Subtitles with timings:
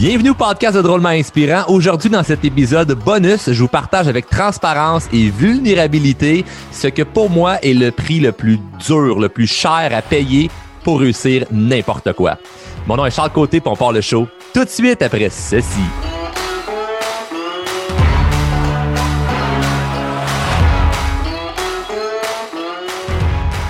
[0.00, 1.64] Bienvenue au podcast de Drôlement Inspirant.
[1.68, 7.28] Aujourd'hui, dans cet épisode bonus, je vous partage avec transparence et vulnérabilité ce que pour
[7.28, 10.50] moi est le prix le plus dur, le plus cher à payer
[10.84, 12.38] pour réussir n'importe quoi.
[12.86, 15.82] Mon nom est Charles Côté, et on part le show tout de suite après ceci.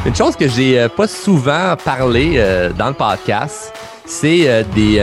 [0.06, 3.72] Une chose que j'ai euh, pas souvent parlé euh, dans le podcast,
[4.06, 5.00] c'est euh, des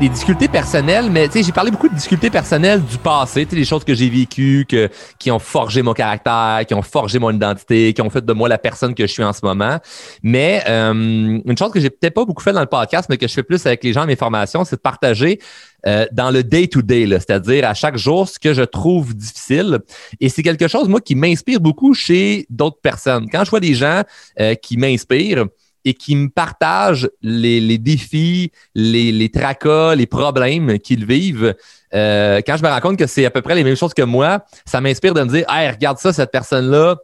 [0.00, 3.94] des difficultés personnelles, mais j'ai parlé beaucoup de difficultés personnelles du passé, des choses que
[3.94, 8.08] j'ai vécues, que, qui ont forgé mon caractère, qui ont forgé mon identité, qui ont
[8.08, 9.78] fait de moi la personne que je suis en ce moment.
[10.22, 13.28] Mais euh, une chose que j'ai peut-être pas beaucoup fait dans le podcast, mais que
[13.28, 15.38] je fais plus avec les gens, mes formations, c'est de partager
[15.86, 19.80] euh, dans le day-to-day, -day, c'est-à-dire à chaque jour ce que je trouve difficile.
[20.18, 23.28] Et c'est quelque chose, moi, qui m'inspire beaucoup chez d'autres personnes.
[23.30, 24.02] Quand je vois des gens
[24.40, 25.44] euh, qui m'inspirent,
[25.84, 31.54] et qui me partagent les, défis, les, les, tracas, les problèmes qu'ils vivent.
[31.94, 34.02] Euh, quand je me rends compte que c'est à peu près les mêmes choses que
[34.02, 36.96] moi, ça m'inspire de me dire Hey, regarde ça, cette personne-là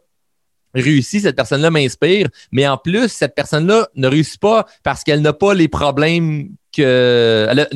[0.73, 5.33] réussit, cette personne-là m'inspire, mais en plus, cette personne-là ne réussit pas parce qu'elle n'a
[5.33, 7.47] pas les problèmes que.
[7.49, 7.67] Elle,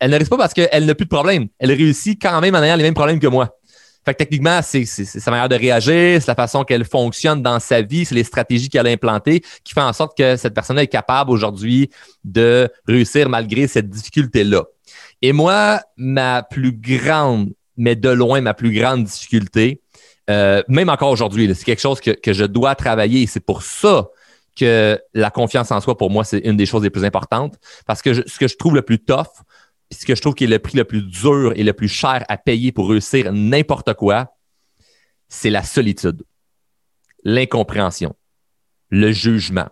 [0.00, 1.48] elle ne réussit pas parce qu'elle n'a plus de problèmes.
[1.58, 3.57] Elle réussit quand même en ayant les mêmes problèmes que moi.
[4.08, 7.82] Fait que techniquement, c'est sa manière de réagir, c'est la façon qu'elle fonctionne dans sa
[7.82, 10.86] vie, c'est les stratégies qu'elle a implantées qui font en sorte que cette personne est
[10.86, 11.90] capable aujourd'hui
[12.24, 14.64] de réussir malgré cette difficulté-là.
[15.20, 19.82] Et moi, ma plus grande, mais de loin ma plus grande difficulté,
[20.30, 23.62] euh, même encore aujourd'hui, c'est quelque chose que, que, je dois travailler et c'est pour
[23.62, 24.08] ça
[24.58, 28.00] que la confiance en soi, pour moi, c'est une des choses les plus importantes parce
[28.00, 29.26] que ce que je trouve le plus tough,
[29.90, 32.24] ce que je trouve qui est le prix le plus dur et le plus cher
[32.28, 34.34] à payer pour réussir n'importe quoi,
[35.28, 36.22] c'est la solitude,
[37.24, 38.14] l'incompréhension,
[38.90, 39.68] le jugement.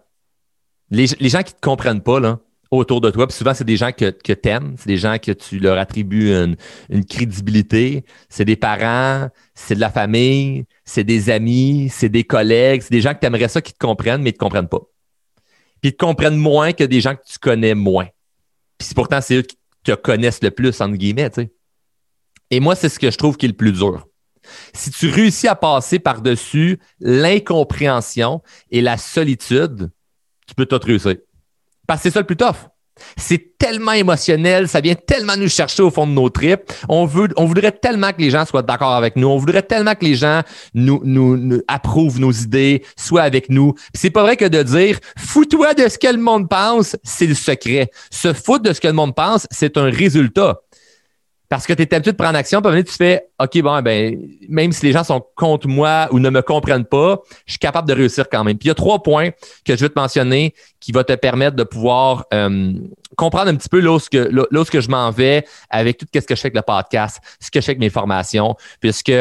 [0.90, 2.38] Les, gens qui ne te comprennent pas là,
[2.70, 5.18] autour de toi, puis souvent, c'est des gens que, que tu aimes, c'est des gens
[5.18, 6.56] que tu leur attribues une,
[6.90, 12.82] une crédibilité, c'est des parents, c'est de la famille, c'est des amis, c'est des collègues,
[12.82, 14.68] c'est des gens que tu aimerais ça qui te comprennent, mais ils ne te comprennent
[14.68, 14.82] pas.
[15.80, 18.08] Puis ils te comprennent moins que des gens que tu connais moins.
[18.78, 21.30] Puis pourtant, c'est eux qui te connaissent le plus, entre guillemets.
[22.50, 24.06] Et moi, c'est ce que je trouve qui est le plus dur.
[24.72, 29.90] Si tu réussis à passer par-dessus l'incompréhension et la solitude,
[30.46, 31.16] tu peux tout réussir.
[31.86, 32.68] Parce que c'est ça le plus tough.
[33.16, 36.72] C'est tellement émotionnel, ça vient tellement nous chercher au fond de nos tripes.
[36.88, 39.28] On, voudrait tellement que les gens soient d'accord avec nous.
[39.28, 40.42] On voudrait tellement que les gens
[40.74, 43.74] nous, nous, approuvent nos idées, soient avec nous.
[43.94, 47.34] C'est pas vrai que de dire fous-toi de ce que le monde pense, c'est le
[47.34, 47.90] secret.
[48.10, 50.60] Se foutre de ce que le monde pense, c'est un résultat
[51.48, 54.18] parce que tu es habitué de prendre action, puis tu fais OK, bon, ben,
[54.48, 57.88] même si les gens sont contre moi ou ne me comprennent pas, je suis capable
[57.88, 58.58] de réussir quand même.
[58.58, 59.30] Puis il y a trois points
[59.64, 62.72] que je vais te mentionner qui vont te permettre de pouvoir euh,
[63.16, 64.18] comprendre un petit peu lorsque,
[64.50, 67.60] lorsque je m'en vais avec tout ce que je fais avec le podcast, ce que
[67.60, 69.12] je fais avec mes formations, puisque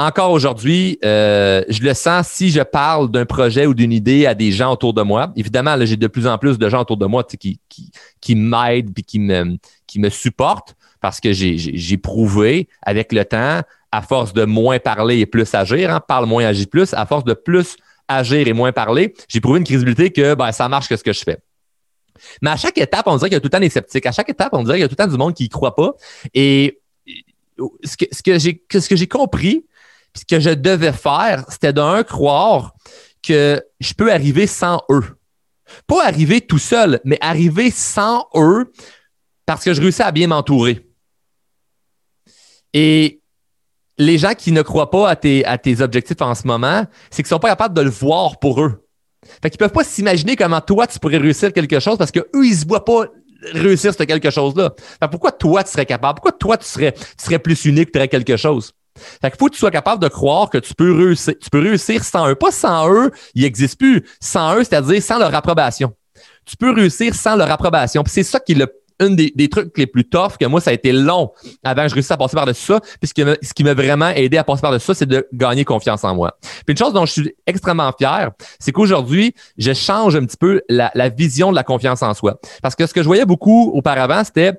[0.00, 4.34] encore aujourd'hui, euh, je le sens si je parle d'un projet ou d'une idée à
[4.34, 5.30] des gens autour de moi.
[5.36, 8.98] Évidemment, j'ai de plus en plus de gens autour de moi qui, qui, qui m'aident
[8.98, 13.60] et qui me, qui me supportent parce que j'ai prouvé avec le temps,
[13.92, 17.24] à force de moins parler et plus agir, hein, parle moins, agis plus, à force
[17.24, 17.76] de plus
[18.08, 21.12] agir et moins parler, j'ai prouvé une crédibilité que ben, ça marche que ce que
[21.12, 21.38] je fais.
[22.42, 24.06] Mais à chaque étape, on dirait qu'il y a tout le temps des sceptiques.
[24.06, 25.48] À chaque étape, on dirait qu'il y a tout le temps du monde qui ne
[25.48, 25.92] croit pas.
[26.34, 26.80] Et
[27.84, 29.64] ce que, ce que j'ai compris,
[30.14, 32.74] ce que je devais faire, c'était d'un croire
[33.22, 35.04] que je peux arriver sans eux.
[35.86, 38.72] Pas arriver tout seul, mais arriver sans eux
[39.46, 40.89] parce que je réussis à bien m'entourer.
[42.74, 43.20] Et
[43.98, 47.22] les gens qui ne croient pas à tes, à tes objectifs en ce moment, c'est
[47.22, 48.86] qu'ils sont pas capables de le voir pour eux.
[49.42, 52.54] Fait qu'ils peuvent pas s'imaginer comment toi, tu pourrais réussir quelque chose parce qu'eux, ils
[52.54, 53.06] se voient pas
[53.52, 54.72] réussir ce quelque chose-là.
[55.10, 56.16] pourquoi toi, tu serais capable?
[56.16, 58.72] Pourquoi toi, tu serais, tu serais plus unique, tu aurais quelque chose?
[59.22, 61.60] Fait qu'il faut que tu sois capable de croire que tu peux réussir, tu peux
[61.60, 62.34] réussir sans eux.
[62.34, 64.04] Pas sans eux, ils n'existent plus.
[64.20, 65.94] Sans eux, c'est-à-dire sans leur approbation.
[66.44, 68.02] Tu peux réussir sans leur approbation.
[68.06, 68.66] c'est ça qui est le
[69.00, 71.32] un des, trucs les plus tough que moi, ça a été long
[71.64, 72.80] avant que je réussisse à passer par-dessus ça.
[73.00, 73.10] Puis
[73.42, 76.36] ce qui m'a vraiment aidé à passer par-dessus ça, c'est de gagner confiance en moi.
[76.40, 80.60] Puis une chose dont je suis extrêmement fier, c'est qu'aujourd'hui, je change un petit peu
[80.68, 82.38] la, vision de la confiance en soi.
[82.62, 84.52] Parce que ce que je voyais beaucoup auparavant, c'était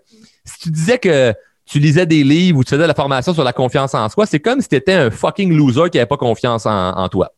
[0.44, 1.34] si tu disais que
[1.66, 4.26] tu lisais des livres ou tu faisais de la formation sur la confiance en soi,
[4.26, 7.32] c'est comme si tu étais un fucking loser qui n'avait pas confiance en, en toi.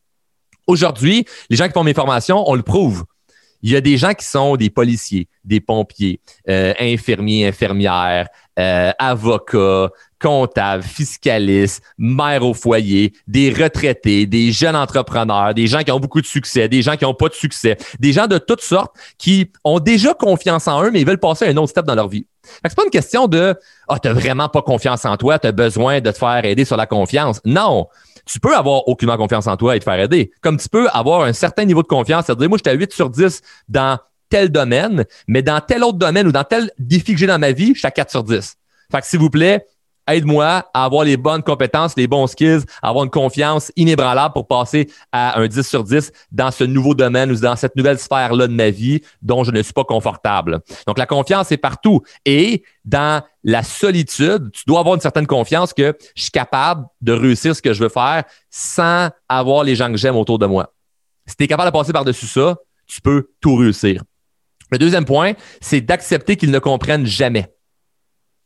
[0.66, 3.04] Aujourd'hui, les gens qui font mes formations, on le prouve
[3.64, 6.20] Il y a des gens qui sont des policiers, des pompiers,
[6.50, 8.28] euh, infirmiers, infirmières,
[8.58, 9.88] euh, avocats,
[10.20, 16.20] comptables, fiscalistes, mères au foyer, des retraités, des jeunes entrepreneurs, des gens qui ont beaucoup
[16.20, 19.50] de succès, des gens qui n'ont pas de succès, des gens de toutes sortes qui
[19.64, 22.26] ont déjà confiance en eux, mais ils veulent passer un autre step dans leur vie.
[22.62, 23.54] C'est pas une question de
[23.88, 26.66] Ah, oh, t'as vraiment pas confiance en toi, tu as besoin de te faire aider
[26.66, 27.40] sur la confiance.
[27.46, 27.88] Non
[28.26, 30.30] tu peux avoir aucunement confiance en toi et te faire aider.
[30.40, 33.10] Comme tu peux avoir un certain niveau de confiance, c'est-à-dire, moi, j'étais à 8 sur
[33.10, 33.98] 10 dans
[34.28, 37.52] tel domaine, mais dans tel autre domaine ou dans tel défi que j'ai dans ma
[37.52, 38.56] vie, je suis à 4 sur 10.
[38.90, 39.66] Fait que s'il vous plaît,
[40.08, 44.46] aide-moi à avoir les bonnes compétences, les bons skills, à avoir une confiance inébranlable pour
[44.46, 48.46] passer à un 10 sur 10 dans ce nouveau domaine ou dans cette nouvelle sphère-là
[48.46, 50.60] de ma vie dont je ne suis pas confortable.
[50.86, 52.02] Donc, la confiance est partout.
[52.24, 57.12] Et dans la solitude, tu dois avoir une certaine confiance que je suis capable de
[57.12, 60.72] réussir ce que je veux faire sans avoir les gens que j'aime autour de moi.
[61.26, 64.02] Si tu es capable de passer par-dessus ça, tu peux tout réussir.
[64.70, 67.53] Le deuxième point, c'est d'accepter qu'ils ne comprennent jamais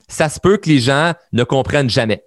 [0.09, 2.25] ça se peut que les gens ne comprennent jamais.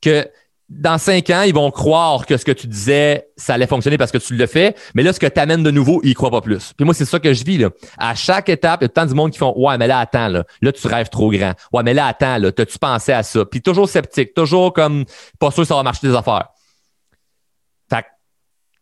[0.00, 0.28] Que
[0.68, 4.10] dans cinq ans, ils vont croire que ce que tu disais, ça allait fonctionner parce
[4.10, 6.30] que tu le fais, mais là, ce que tu amènes de nouveau, ils ne croient
[6.30, 6.72] pas plus.
[6.76, 7.58] Puis moi, c'est ça que je vis.
[7.58, 7.70] Là.
[7.98, 10.28] À chaque étape, il y a tant du monde qui font Ouais, mais là, attends,
[10.28, 11.52] là, là tu rêves trop grand.
[11.72, 13.44] Ouais, mais là, attends, là, t'as-tu pensé à ça?
[13.44, 15.04] Puis toujours sceptique, toujours comme
[15.38, 16.48] pas sûr que ça va marcher des affaires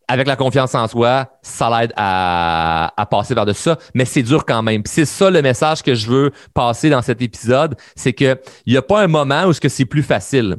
[0.08, 4.62] avec la confiance en soi, ça l'aide à, passer par-dessus ça, mais c'est dur quand
[4.62, 4.82] même.
[4.84, 8.82] c'est ça le message que je veux passer dans cet épisode, c'est qu'il n'y a
[8.82, 10.56] pas un moment où c'est plus facile.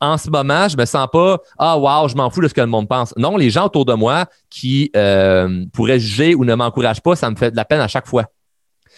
[0.00, 2.60] En ce moment, je me sens pas ah wow, je m'en fous de ce que
[2.62, 3.14] le monde pense.
[3.18, 7.30] Non, les gens autour de moi qui euh, pourraient juger ou ne m'encouragent pas, ça
[7.30, 8.24] me fait de la peine à chaque fois.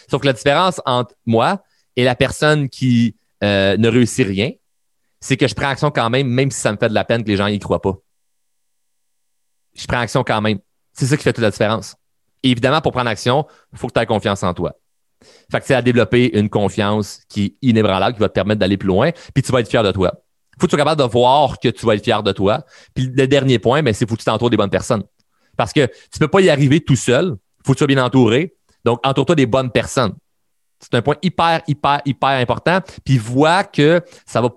[0.09, 1.61] Sauf que la différence entre moi
[1.97, 4.53] et la personne qui euh, ne réussit rien,
[5.21, 7.25] c'est que je prends action quand même, même si ça me fait de la peine
[7.25, 7.99] que les gens y croient pas
[9.75, 10.59] je prends action quand même.
[10.93, 11.97] C'est ça qui fait toute la différence.
[12.43, 14.75] évidemment, pour prendre action, il faut que tu aies confiance en toi.
[15.51, 18.77] Fait que c'est à développer une confiance qui est inébranlable, qui va te permettre d'aller
[18.77, 20.13] plus loin, puis tu vas être fier de toi.
[20.59, 22.65] Faut que tu sois capable de voir que tu vas être fier de toi.
[22.95, 25.03] Puis le dernier point, ben, c'est faut que tu t'entoures des bonnes personnes.
[25.57, 27.37] Parce que tu peux pas y arriver tout seul.
[27.65, 28.55] Faut que tu sois bien entouré.
[28.85, 30.15] Donc, entoure-toi des bonnes personnes.
[30.81, 32.81] C'est un point hyper, hyper, hyper important.
[33.05, 34.49] Puis vois que ça va,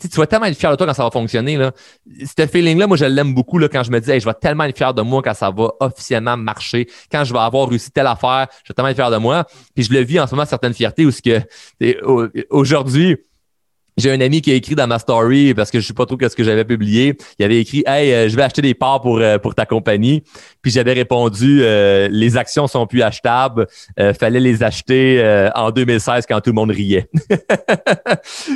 [0.00, 1.56] tu vas tellement être fier de toi quand ça va fonctionner.
[1.56, 1.72] Là.
[2.06, 4.76] Ce feeling-là, moi, je l'aime beaucoup là, quand je me dis je vais tellement être
[4.76, 8.46] fier de moi quand ça va officiellement marcher, quand je vais avoir réussi telle affaire,
[8.64, 9.44] je vais tellement être fier de moi.
[9.74, 11.40] Puis je le vis en ce moment, certaines fiertés où ce que
[12.50, 13.16] aujourd'hui,
[13.98, 16.16] j'ai un ami qui a écrit dans ma story parce que je sais pas trop
[16.20, 17.16] ce que j'avais publié.
[17.38, 20.22] Il avait écrit Hey, euh, je vais acheter des parts pour, euh, pour ta compagnie.
[20.62, 23.66] Puis j'avais répondu euh, Les actions sont plus achetables.
[24.18, 27.08] fallait les acheter en 2016 quand tout le monde riait.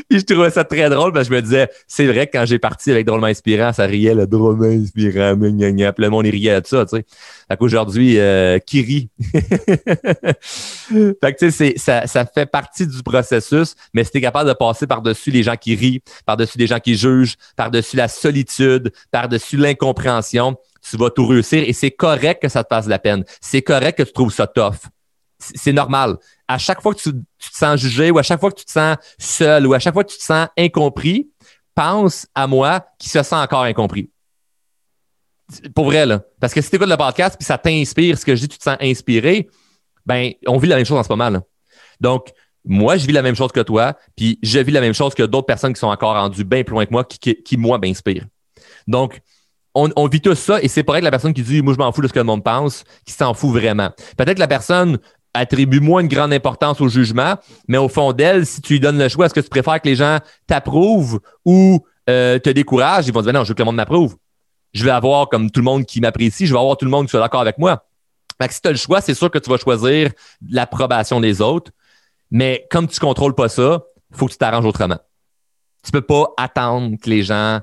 [0.09, 2.47] Puis je trouvais ça très drôle parce que je me disais C'est vrai que quand
[2.47, 6.27] j'ai parti avec Drôlement Inspirant, ça riait le Drôlement Inspirant, gna, gna, Puis le monde
[6.27, 7.05] riait de ça, tu sais.
[7.49, 8.19] Fait qu'aujourd'hui,
[8.65, 9.09] qui rit?
[9.33, 14.55] fait que tu sais, ça, ça fait partie du processus, mais si tu capable de
[14.55, 19.57] passer par-dessus les gens qui rient, par-dessus les gens qui jugent, par-dessus la solitude, par-dessus
[19.57, 20.57] l'incompréhension,
[20.89, 23.25] tu vas tout réussir et c'est correct que ça te fasse de la peine.
[23.41, 24.77] C'est correct que tu trouves ça tough.
[25.39, 26.19] C'est normal.
[26.47, 28.71] À chaque fois que tu, te sens jugé ou à chaque fois que tu te
[28.71, 31.31] sens seul ou à chaque fois que tu te sens incompris,
[31.75, 34.11] pense à moi qui se sent encore incompris.
[35.75, 36.23] Pour vrai, là.
[36.41, 38.59] Parce que si tu écoutes le podcast puis ça t'inspire, ce que je dis, tu
[38.59, 39.49] te sens inspiré,
[40.07, 41.43] ben, on vit la même chose en ce moment, là.
[42.01, 42.33] Donc,
[42.65, 45.23] moi, je vis la même chose que toi, puis je vis la même chose que
[45.23, 48.27] d'autres personnes qui sont encore rendues bien plus loin que moi, qui, qui, moi, m'inspirent.
[48.87, 49.21] Donc,
[49.75, 51.79] on, on, vit tout ça, et c'est pareil que la personne qui dit Moi, je
[51.79, 53.91] m'en fous de ce que le monde pense, qui s'en fout vraiment.
[54.17, 54.99] Peut-être que la personne
[55.35, 58.99] attribue moins une grande importance au jugement, mais au fond d'elle, si tu lui donnes
[58.99, 63.09] le choix, est-ce que tu préfères que les gens t'approuvent ou euh, te découragent?
[63.09, 64.17] Ils vont dire Non, je veux que le monde m'approuve.
[64.73, 67.07] Je vais avoir comme tout le monde qui m'apprécie, je vais avoir tout le monde
[67.07, 67.85] qui soit d'accord avec moi.
[68.51, 70.11] Si tu as le choix, c'est sûr que tu vas choisir
[70.51, 71.71] l'approbation des autres
[72.33, 74.99] mais comme tu contrôles pas ça, faut que tu t'arranges autrement.
[75.85, 77.61] Tu peux pas attendre que les gens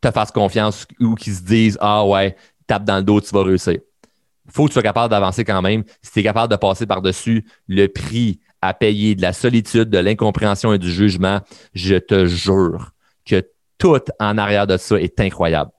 [0.00, 3.44] te fassent confiance ou qu'ils se disent Ah ouais, tape dans le dos, tu vas
[3.44, 3.78] réussir.
[4.50, 5.84] Faut que tu sois capable d'avancer quand même.
[6.02, 9.98] Si tu es capable de passer par-dessus le prix à payer de la solitude, de
[9.98, 11.40] l'incompréhension et du jugement,
[11.72, 12.90] je te jure
[13.24, 15.70] que tout en arrière de ça est incroyable.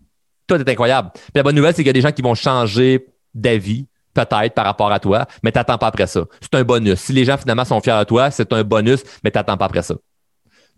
[0.47, 1.11] Tout est incroyable.
[1.13, 3.87] Puis la bonne nouvelle, c'est qu'il y a des gens qui vont changer d'avis
[4.25, 6.21] peut-être par rapport à toi, mais t'attends pas après ça.
[6.41, 6.99] C'est un bonus.
[6.99, 9.83] Si les gens finalement sont fiers de toi, c'est un bonus, mais t'attends pas après
[9.83, 9.95] ça.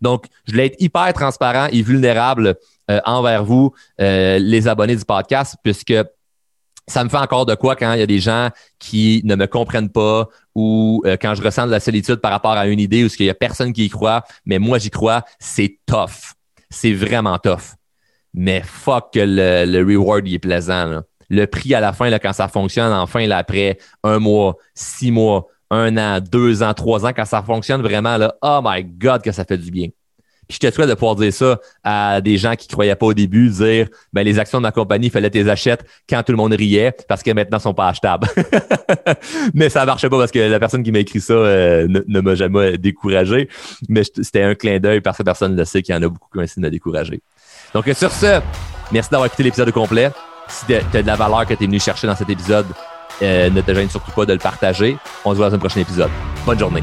[0.00, 2.56] Donc, je voulais être hyper transparent et vulnérable
[2.90, 5.94] euh, envers vous, euh, les abonnés du podcast, puisque
[6.88, 9.46] ça me fait encore de quoi quand il y a des gens qui ne me
[9.46, 13.04] comprennent pas ou euh, quand je ressens de la solitude par rapport à une idée
[13.04, 16.34] ou qu'il y a personne qui y croit, mais moi j'y crois, c'est tough.
[16.68, 17.76] C'est vraiment tough.
[18.34, 20.86] Mais fuck que le, le reward il est plaisant.
[20.86, 24.56] Là le prix à la fin, là, quand ça fonctionne, enfin, là, après un mois,
[24.74, 29.22] six mois, un an, deux ans, trois ans, quand ça fonctionne vraiment, oh my God,
[29.22, 29.88] que ça fait du bien.
[30.48, 33.06] Puis je te souhaite de pouvoir dire ça à des gens qui ne croyaient pas
[33.06, 36.32] au début, dire ben, les actions de ma compagnie, il fallait les achètes quand tout
[36.32, 38.26] le monde riait parce que maintenant, elles sont pas achetables.
[39.54, 42.34] Mais ça marchait pas parce que la personne qui m'a écrit ça euh, ne, m'a
[42.34, 43.48] jamais découragé.
[43.88, 46.28] Mais c'était un clin d'œil parce que personne le sait qu'il y en a beaucoup
[46.32, 47.22] qui ont essayé de me décourager.
[47.72, 48.40] Donc sur ce,
[48.90, 50.10] merci d'avoir écouté l'épisode complet.
[50.50, 52.66] Si tu as de la valeur que tu es venu chercher dans cet épisode,
[53.22, 54.98] euh, ne te gêne surtout pas de le partager.
[55.24, 56.10] On se voit dans un prochain épisode.
[56.44, 56.82] Bonne journée.